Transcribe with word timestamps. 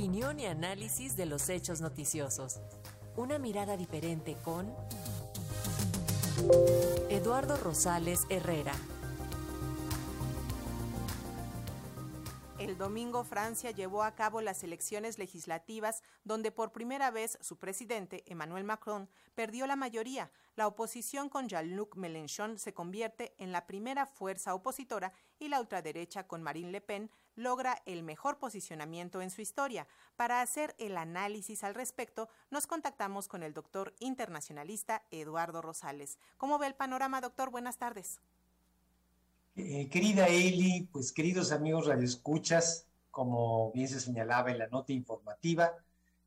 Opinión 0.00 0.40
y 0.40 0.46
análisis 0.46 1.14
de 1.14 1.26
los 1.26 1.50
hechos 1.50 1.82
noticiosos. 1.82 2.58
Una 3.18 3.38
mirada 3.38 3.76
diferente 3.76 4.34
con 4.42 4.74
Eduardo 7.10 7.58
Rosales 7.58 8.20
Herrera. 8.30 8.72
El 12.60 12.76
domingo 12.76 13.24
Francia 13.24 13.70
llevó 13.70 14.02
a 14.02 14.14
cabo 14.14 14.42
las 14.42 14.62
elecciones 14.62 15.16
legislativas 15.16 16.02
donde 16.24 16.52
por 16.52 16.72
primera 16.72 17.10
vez 17.10 17.38
su 17.40 17.56
presidente, 17.56 18.22
Emmanuel 18.26 18.64
Macron, 18.64 19.08
perdió 19.34 19.66
la 19.66 19.76
mayoría. 19.76 20.30
La 20.56 20.66
oposición 20.66 21.30
con 21.30 21.48
Jean-Luc 21.48 21.96
Mélenchon 21.96 22.58
se 22.58 22.74
convierte 22.74 23.34
en 23.38 23.50
la 23.50 23.66
primera 23.66 24.04
fuerza 24.04 24.54
opositora 24.54 25.14
y 25.38 25.48
la 25.48 25.58
ultraderecha 25.58 26.26
con 26.26 26.42
Marine 26.42 26.70
Le 26.70 26.82
Pen 26.82 27.10
logra 27.34 27.80
el 27.86 28.02
mejor 28.02 28.36
posicionamiento 28.36 29.22
en 29.22 29.30
su 29.30 29.40
historia. 29.40 29.88
Para 30.16 30.42
hacer 30.42 30.74
el 30.78 30.98
análisis 30.98 31.64
al 31.64 31.74
respecto, 31.74 32.28
nos 32.50 32.66
contactamos 32.66 33.26
con 33.26 33.42
el 33.42 33.54
doctor 33.54 33.94
internacionalista 34.00 35.02
Eduardo 35.10 35.62
Rosales. 35.62 36.18
¿Cómo 36.36 36.58
ve 36.58 36.66
el 36.66 36.74
panorama, 36.74 37.22
doctor? 37.22 37.48
Buenas 37.48 37.78
tardes. 37.78 38.20
Eh, 39.62 39.88
querida 39.90 40.26
Eli, 40.26 40.88
pues 40.90 41.12
queridos 41.12 41.52
amigos 41.52 41.86
radioescuchas, 41.86 42.86
como 43.10 43.70
bien 43.72 43.88
se 43.88 44.00
señalaba 44.00 44.50
en 44.50 44.58
la 44.58 44.68
nota 44.68 44.94
informativa, 44.94 45.74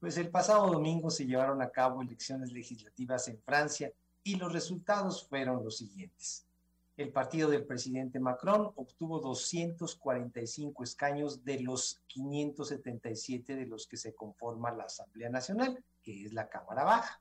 pues 0.00 0.16
el 0.16 0.30
pasado 0.30 0.66
domingo 0.72 1.10
se 1.10 1.26
llevaron 1.26 1.60
a 1.60 1.68
cabo 1.68 2.00
elecciones 2.00 2.52
legislativas 2.52 3.28
en 3.28 3.38
Francia 3.42 3.92
y 4.24 4.36
los 4.36 4.50
resultados 4.50 5.28
fueron 5.28 5.62
los 5.62 5.76
siguientes. 5.76 6.46
El 6.96 7.10
partido 7.12 7.50
del 7.50 7.66
presidente 7.66 8.18
Macron 8.18 8.72
obtuvo 8.76 9.20
245 9.20 10.82
escaños 10.82 11.44
de 11.44 11.60
los 11.60 12.00
577 12.06 13.56
de 13.56 13.66
los 13.66 13.86
que 13.86 13.98
se 13.98 14.14
conforma 14.14 14.72
la 14.72 14.84
Asamblea 14.84 15.28
Nacional, 15.28 15.84
que 16.02 16.24
es 16.24 16.32
la 16.32 16.48
Cámara 16.48 16.84
Baja. 16.84 17.20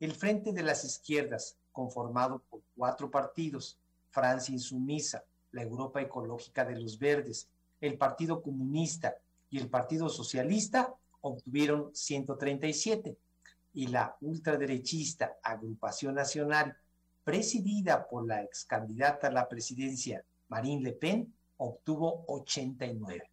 El 0.00 0.12
Frente 0.12 0.52
de 0.54 0.62
las 0.62 0.82
Izquierdas, 0.84 1.58
conformado 1.72 2.42
por 2.48 2.62
cuatro 2.74 3.10
partidos, 3.10 3.78
Francia 4.16 4.54
Insumisa, 4.54 5.24
la 5.56 5.62
Europa 5.62 6.02
Ecológica 6.02 6.66
de 6.66 6.78
los 6.78 6.98
Verdes, 6.98 7.48
el 7.80 7.96
Partido 7.96 8.42
Comunista 8.42 9.16
y 9.48 9.58
el 9.58 9.68
Partido 9.68 10.10
Socialista 10.10 10.94
obtuvieron 11.22 11.90
137 11.94 13.16
y 13.72 13.86
la 13.86 14.16
ultraderechista 14.20 15.38
Agrupación 15.42 16.14
Nacional, 16.14 16.76
presidida 17.24 18.06
por 18.06 18.26
la 18.26 18.42
ex 18.42 18.66
candidata 18.66 19.28
a 19.28 19.32
la 19.32 19.48
presidencia 19.48 20.22
Marine 20.48 20.82
Le 20.82 20.92
Pen, 20.92 21.34
obtuvo 21.56 22.24
89. 22.28 23.30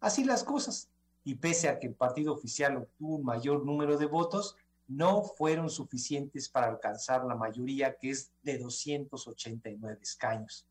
Así 0.00 0.24
las 0.24 0.42
cosas, 0.42 0.88
y 1.22 1.36
pese 1.36 1.68
a 1.68 1.78
que 1.78 1.86
el 1.86 1.94
partido 1.94 2.32
oficial 2.32 2.76
obtuvo 2.76 3.16
un 3.16 3.24
mayor 3.24 3.64
número 3.64 3.96
de 3.96 4.06
votos, 4.06 4.56
no 4.88 5.22
fueron 5.22 5.70
suficientes 5.70 6.48
para 6.48 6.66
alcanzar 6.66 7.24
la 7.24 7.36
mayoría, 7.36 7.96
que 7.96 8.10
es 8.10 8.32
de 8.42 8.58
289 8.58 9.98
escaños. 10.02 10.66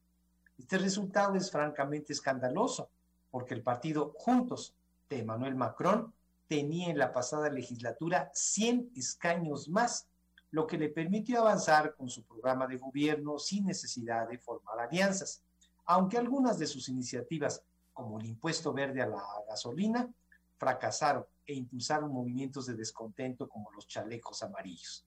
Este 0.64 0.78
resultado 0.78 1.36
es 1.36 1.52
francamente 1.52 2.14
escandaloso, 2.14 2.90
porque 3.30 3.54
el 3.54 3.62
partido 3.62 4.14
Juntos 4.16 4.74
de 5.10 5.20
Emmanuel 5.20 5.56
Macron 5.56 6.14
tenía 6.48 6.90
en 6.90 6.98
la 6.98 7.12
pasada 7.12 7.50
legislatura 7.50 8.32
100 8.34 8.94
escaños 8.96 9.68
más, 9.68 10.08
lo 10.52 10.66
que 10.66 10.78
le 10.78 10.88
permitió 10.88 11.42
avanzar 11.42 11.96
con 11.98 12.08
su 12.08 12.24
programa 12.24 12.66
de 12.66 12.78
gobierno 12.78 13.40
sin 13.40 13.66
necesidad 13.66 14.30
de 14.30 14.38
formar 14.38 14.80
alianzas, 14.80 15.44
aunque 15.84 16.18
algunas 16.18 16.58
de 16.58 16.68
sus 16.68 16.88
iniciativas, 16.88 17.62
como 17.92 18.18
el 18.22 18.26
impuesto 18.26 18.72
verde 18.72 19.02
a 19.02 19.08
la 19.08 19.22
gasolina, 19.50 20.10
fracasaron 20.58 21.26
e 21.46 21.56
impulsaron 21.56 22.10
movimientos 22.10 22.68
de 22.68 22.76
descontento 22.76 23.50
como 23.50 23.70
los 23.72 23.86
chalecos 23.86 24.42
amarillos. 24.42 25.06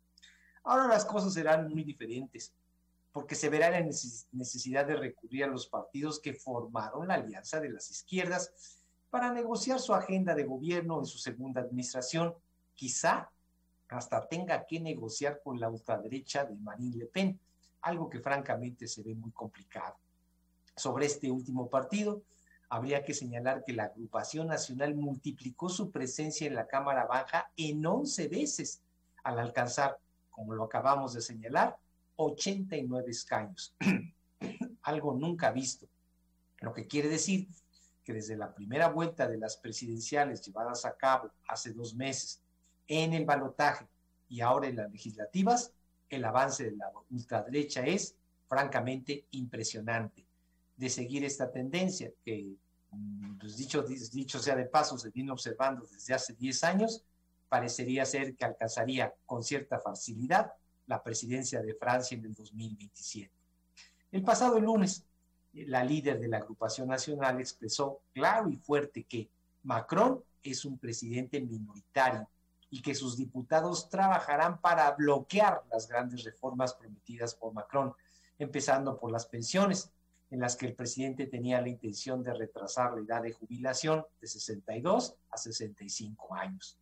Ahora 0.64 0.86
las 0.86 1.06
cosas 1.06 1.32
serán 1.32 1.66
muy 1.66 1.82
diferentes, 1.82 2.52
porque 3.16 3.34
se 3.34 3.48
verá 3.48 3.70
la 3.70 3.80
necesidad 3.80 4.84
de 4.84 4.94
recurrir 4.94 5.44
a 5.44 5.46
los 5.46 5.68
partidos 5.68 6.20
que 6.20 6.34
formaron 6.34 7.08
la 7.08 7.14
alianza 7.14 7.60
de 7.60 7.70
las 7.70 7.90
izquierdas 7.90 8.52
para 9.08 9.32
negociar 9.32 9.80
su 9.80 9.94
agenda 9.94 10.34
de 10.34 10.44
gobierno 10.44 10.98
en 10.98 11.06
su 11.06 11.16
segunda 11.16 11.62
administración. 11.62 12.34
Quizá 12.74 13.30
hasta 13.88 14.28
tenga 14.28 14.66
que 14.66 14.80
negociar 14.80 15.40
con 15.42 15.58
la 15.58 15.70
ultraderecha 15.70 16.44
de 16.44 16.56
Marine 16.56 16.94
Le 16.94 17.06
Pen, 17.06 17.40
algo 17.80 18.10
que 18.10 18.20
francamente 18.20 18.86
se 18.86 19.02
ve 19.02 19.14
muy 19.14 19.30
complicado. 19.30 19.96
Sobre 20.76 21.06
este 21.06 21.30
último 21.30 21.70
partido, 21.70 22.20
habría 22.68 23.02
que 23.02 23.14
señalar 23.14 23.64
que 23.64 23.72
la 23.72 23.84
agrupación 23.84 24.48
nacional 24.48 24.94
multiplicó 24.94 25.70
su 25.70 25.90
presencia 25.90 26.46
en 26.46 26.54
la 26.54 26.66
Cámara 26.66 27.06
Baja 27.06 27.50
en 27.56 27.86
11 27.86 28.28
veces 28.28 28.82
al 29.24 29.38
alcanzar, 29.38 29.98
como 30.28 30.52
lo 30.52 30.64
acabamos 30.64 31.14
de 31.14 31.22
señalar, 31.22 31.78
89 32.16 33.10
escaños, 33.10 33.74
algo 34.82 35.14
nunca 35.14 35.50
visto, 35.50 35.88
lo 36.60 36.72
que 36.72 36.86
quiere 36.86 37.08
decir 37.08 37.48
que 38.04 38.12
desde 38.12 38.36
la 38.36 38.54
primera 38.54 38.88
vuelta 38.88 39.28
de 39.28 39.36
las 39.36 39.56
presidenciales 39.56 40.40
llevadas 40.40 40.84
a 40.84 40.96
cabo 40.96 41.30
hace 41.48 41.72
dos 41.72 41.94
meses 41.94 42.40
en 42.86 43.12
el 43.12 43.24
balotaje 43.24 43.86
y 44.28 44.40
ahora 44.40 44.68
en 44.68 44.76
las 44.76 44.90
legislativas, 44.90 45.72
el 46.08 46.24
avance 46.24 46.64
de 46.64 46.76
la 46.76 46.90
ultraderecha 47.10 47.84
es 47.84 48.16
francamente 48.48 49.26
impresionante. 49.32 50.24
De 50.76 50.88
seguir 50.88 51.24
esta 51.24 51.50
tendencia 51.50 52.12
que, 52.24 52.54
mm, 52.90 53.38
pues 53.38 53.56
dicho, 53.56 54.38
sea 54.38 54.56
de 54.56 54.66
paso, 54.66 54.98
se 54.98 55.10
viene 55.10 55.32
observando 55.32 55.86
desde 55.86 56.14
hace 56.14 56.34
10 56.34 56.62
años, 56.64 57.02
parecería 57.48 58.04
ser 58.04 58.36
que 58.36 58.44
alcanzaría 58.44 59.12
con 59.24 59.42
cierta 59.42 59.80
facilidad 59.80 60.52
la 60.86 61.02
presidencia 61.02 61.62
de 61.62 61.74
Francia 61.74 62.16
en 62.16 62.24
el 62.24 62.34
2027. 62.34 63.32
El 64.12 64.22
pasado 64.22 64.58
lunes, 64.60 65.04
la 65.52 65.84
líder 65.84 66.20
de 66.20 66.28
la 66.28 66.38
agrupación 66.38 66.88
nacional 66.88 67.40
expresó 67.40 68.00
claro 68.12 68.48
y 68.50 68.56
fuerte 68.56 69.04
que 69.04 69.28
Macron 69.62 70.22
es 70.42 70.64
un 70.64 70.78
presidente 70.78 71.40
minoritario 71.40 72.28
y 72.70 72.82
que 72.82 72.94
sus 72.94 73.16
diputados 73.16 73.88
trabajarán 73.88 74.60
para 74.60 74.90
bloquear 74.92 75.62
las 75.70 75.88
grandes 75.88 76.24
reformas 76.24 76.74
prometidas 76.74 77.34
por 77.34 77.52
Macron, 77.52 77.94
empezando 78.38 78.98
por 78.98 79.10
las 79.10 79.26
pensiones, 79.26 79.90
en 80.30 80.40
las 80.40 80.56
que 80.56 80.66
el 80.66 80.74
presidente 80.74 81.26
tenía 81.26 81.60
la 81.60 81.68
intención 81.68 82.22
de 82.22 82.34
retrasar 82.34 82.92
la 82.94 83.00
edad 83.00 83.22
de 83.22 83.32
jubilación 83.32 84.04
de 84.20 84.26
62 84.26 85.16
a 85.30 85.36
65 85.36 86.34
años. 86.34 86.78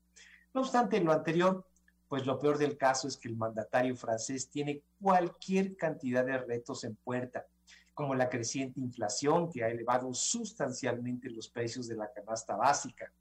No 0.54 0.62
obstante 0.62 1.00
lo 1.00 1.12
anterior, 1.12 1.66
pues 2.14 2.26
lo 2.26 2.38
peor 2.38 2.58
del 2.58 2.78
caso 2.78 3.08
es 3.08 3.16
que 3.16 3.26
el 3.26 3.34
mandatario 3.34 3.96
francés 3.96 4.48
tiene 4.48 4.84
cualquier 5.00 5.74
cantidad 5.74 6.24
de 6.24 6.38
retos 6.38 6.84
en 6.84 6.94
puerta, 6.94 7.44
como 7.92 8.14
la 8.14 8.28
creciente 8.28 8.78
inflación 8.78 9.50
que 9.50 9.64
ha 9.64 9.68
elevado 9.68 10.14
sustancialmente 10.14 11.28
los 11.28 11.48
precios 11.48 11.88
de 11.88 11.96
la 11.96 12.12
canasta 12.12 12.54
básica, 12.54 13.12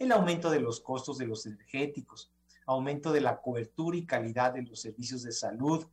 el 0.00 0.10
aumento 0.10 0.50
de 0.50 0.58
los 0.58 0.80
costos 0.80 1.18
de 1.18 1.28
los 1.28 1.46
energéticos, 1.46 2.32
aumento 2.66 3.12
de 3.12 3.20
la 3.20 3.40
cobertura 3.40 3.96
y 3.96 4.04
calidad 4.04 4.54
de 4.54 4.62
los 4.62 4.80
servicios 4.80 5.22
de 5.22 5.30
salud, 5.30 5.86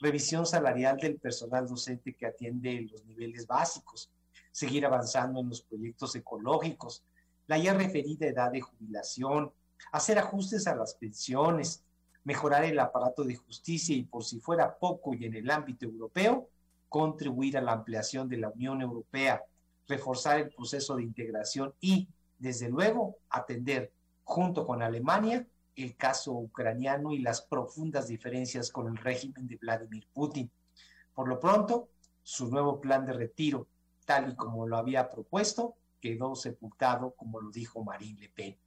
revisión 0.00 0.44
salarial 0.44 0.98
del 0.98 1.16
personal 1.16 1.66
docente 1.66 2.14
que 2.14 2.26
atiende 2.26 2.88
los 2.92 3.06
niveles 3.06 3.46
básicos, 3.46 4.12
seguir 4.52 4.84
avanzando 4.84 5.40
en 5.40 5.48
los 5.48 5.62
proyectos 5.62 6.14
ecológicos, 6.14 7.06
la 7.46 7.56
ya 7.56 7.72
referida 7.72 8.26
edad 8.26 8.52
de 8.52 8.60
jubilación, 8.60 9.50
hacer 9.92 10.18
ajustes 10.18 10.66
a 10.66 10.76
las 10.76 10.94
pensiones, 10.94 11.84
mejorar 12.24 12.64
el 12.64 12.78
aparato 12.78 13.24
de 13.24 13.36
justicia 13.36 13.96
y 13.96 14.02
por 14.02 14.24
si 14.24 14.40
fuera 14.40 14.76
poco 14.78 15.14
y 15.14 15.24
en 15.24 15.34
el 15.34 15.50
ámbito 15.50 15.86
europeo, 15.86 16.48
contribuir 16.88 17.56
a 17.56 17.62
la 17.62 17.72
ampliación 17.72 18.28
de 18.28 18.38
la 18.38 18.50
Unión 18.50 18.82
Europea, 18.82 19.42
reforzar 19.86 20.38
el 20.38 20.50
proceso 20.50 20.96
de 20.96 21.02
integración 21.02 21.74
y, 21.80 22.08
desde 22.38 22.68
luego, 22.68 23.16
atender 23.30 23.92
junto 24.24 24.66
con 24.66 24.82
Alemania 24.82 25.46
el 25.74 25.96
caso 25.96 26.32
ucraniano 26.32 27.12
y 27.12 27.18
las 27.20 27.42
profundas 27.42 28.08
diferencias 28.08 28.70
con 28.70 28.88
el 28.88 28.96
régimen 28.96 29.46
de 29.46 29.56
Vladimir 29.56 30.06
Putin. 30.12 30.50
Por 31.14 31.28
lo 31.28 31.38
pronto, 31.40 31.88
su 32.22 32.48
nuevo 32.48 32.80
plan 32.80 33.06
de 33.06 33.12
retiro, 33.12 33.68
tal 34.04 34.32
y 34.32 34.36
como 34.36 34.66
lo 34.66 34.76
había 34.76 35.08
propuesto, 35.08 35.76
quedó 36.00 36.34
sepultado, 36.34 37.14
como 37.16 37.40
lo 37.40 37.50
dijo 37.50 37.82
Marine 37.82 38.20
Le 38.20 38.28
Pen. 38.28 38.58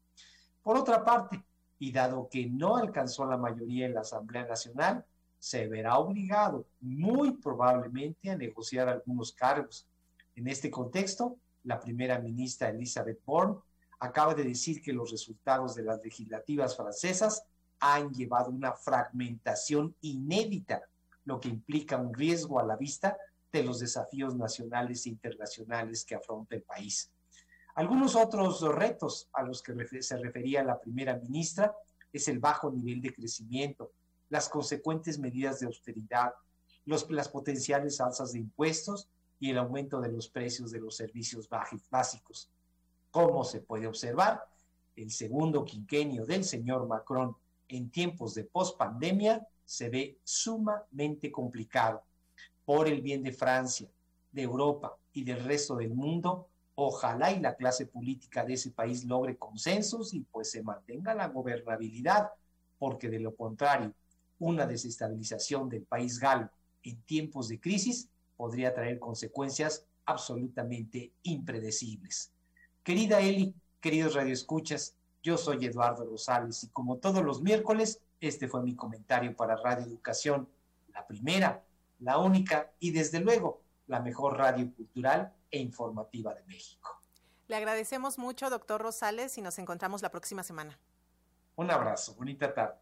Por 0.64 0.78
otra 0.78 1.04
parte, 1.04 1.44
y 1.80 1.92
dado 1.92 2.30
que 2.30 2.46
no 2.46 2.78
alcanzó 2.78 3.26
la 3.26 3.38
mayoría 3.38 3.88
en 3.88 3.96
la 3.96 4.02
Asamblea 4.02 4.46
Nacional, 4.46 5.04
se 5.40 5.68
verá 5.68 5.98
obligado 5.98 6.68
muy 6.80 7.32
probablemente 7.32 8.30
a 8.30 8.38
negociar 8.38 8.88
algunos 8.88 9.32
cargos. 9.32 9.88
En 10.36 10.48
este 10.48 10.70
contexto, 10.70 11.38
la 11.64 11.80
primera 11.80 12.20
ministra 12.20 12.70
Elizabeth 12.70 13.20
Borne 13.26 13.58
acaba 14.00 14.36
de 14.36 14.44
decir 14.44 14.82
que 14.82 14.94
los 14.94 15.10
resultados 15.10 15.74
de 15.74 15.84
las 15.84 16.04
legislativas 16.04 16.78
francesas 16.78 17.44
han 17.80 18.14
llevado 18.14 18.52
una 18.52 18.74
fragmentación 18.74 19.96
inédita, 20.02 20.84
lo 21.26 21.40
que 21.40 21.50
implica 21.50 21.98
un 21.98 22.14
riesgo 22.14 22.60
a 22.60 22.64
la 22.64 22.76
vista 22.76 23.18
de 23.52 23.64
los 23.64 23.80
desafíos 23.80 24.36
nacionales 24.36 25.06
e 25.06 25.10
internacionales 25.10 26.06
que 26.06 26.16
afronta 26.16 26.56
el 26.56 26.62
país. 26.62 27.12
Algunos 27.76 28.16
otros 28.16 28.62
retos 28.62 29.30
a 29.34 29.44
los 29.44 29.62
que 29.62 29.74
se 30.02 30.18
refería 30.18 30.64
la 30.64 30.80
primera 30.80 31.16
ministra 31.18 31.74
es 32.12 32.28
el 32.28 32.40
bajo 32.40 32.72
nivel 32.72 33.02
de 33.02 33.14
crecimiento, 33.14 33.92
las 34.30 34.50
consecuentes 34.50 35.20
medidas 35.20 35.60
de 35.60 35.68
austeridad, 35.68 36.34
las 36.86 37.30
potenciales 37.30 38.02
alzas 38.02 38.34
de 38.34 38.40
impuestos 38.40 39.08
y 39.40 39.52
el 39.52 39.58
aumento 39.58 40.02
de 40.02 40.12
los 40.12 40.30
precios 40.30 40.72
de 40.72 40.80
los 40.80 40.96
servicios 40.96 41.50
básicos. 41.90 42.50
Como 43.10 43.44
se 43.44 43.62
puede 43.62 43.88
observar, 43.88 44.46
el 44.96 45.12
segundo 45.12 45.64
quinquenio 45.64 46.26
del 46.26 46.44
señor 46.44 46.88
Macron 46.88 47.36
en 47.68 47.90
tiempos 47.90 48.36
de 48.36 48.44
pospandemia 48.44 49.48
se 49.66 49.90
ve 49.90 50.20
sumamente 50.24 51.32
complicado. 51.32 52.04
Por 52.66 52.88
el 52.88 53.02
bien 53.02 53.24
de 53.24 53.32
Francia, 53.32 53.90
de 54.32 54.42
Europa 54.42 54.96
y 55.14 55.24
del 55.24 55.44
resto 55.44 55.76
del 55.76 55.94
mundo, 55.94 56.48
ojalá 56.76 57.32
y 57.32 57.40
la 57.40 57.56
clase 57.56 57.86
política 57.86 58.46
de 58.46 58.54
ese 58.54 58.72
país 58.72 59.06
logre 59.06 59.38
consensos 59.38 60.14
y 60.14 60.22
pues 60.22 60.52
se 60.52 60.64
mantenga 60.64 61.14
la 61.14 61.28
gobernabilidad, 61.28 62.32
porque 62.80 63.10
de 63.10 63.20
lo 63.20 63.36
contrario, 63.36 63.94
una 64.40 64.66
desestabilización 64.66 65.70
del 65.70 65.84
país 65.84 66.20
galo 66.20 66.50
en 66.84 67.02
tiempos 67.04 67.48
de 67.48 67.60
crisis 67.60 68.10
podría 68.36 68.74
traer 68.74 69.00
consecuencias 69.00 69.86
absolutamente 70.06 71.12
impredecibles. 71.24 72.32
Querida 72.84 73.20
Eli, 73.22 73.54
queridos 73.80 74.16
radioescuchas, 74.16 74.96
yo 75.22 75.38
soy 75.38 75.66
Eduardo 75.66 76.06
Rosales 76.06 76.64
y 76.64 76.70
como 76.70 76.98
todos 76.98 77.24
los 77.24 77.42
miércoles, 77.42 78.02
este 78.20 78.48
fue 78.48 78.64
mi 78.64 78.76
comentario 78.76 79.36
para 79.36 79.56
Radio 79.56 79.86
Educación, 79.86 80.48
la 80.94 81.06
primera, 81.06 81.64
la 82.00 82.18
única 82.18 82.72
y 82.80 82.92
desde 82.92 83.20
luego 83.20 83.62
la 83.92 84.00
mejor 84.00 84.38
radio 84.38 84.74
cultural 84.74 85.34
e 85.52 85.60
informativa 85.60 86.34
de 86.34 86.44
México. 86.46 86.98
Le 87.50 87.58
agradecemos 87.58 88.18
mucho, 88.18 88.50
doctor 88.50 88.82
Rosales, 88.82 89.38
y 89.38 89.42
nos 89.42 89.60
encontramos 89.60 90.02
la 90.02 90.10
próxima 90.10 90.44
semana. 90.44 90.80
Un 91.58 91.70
abrazo, 91.70 92.16
bonita 92.16 92.54
tarde. 92.54 92.80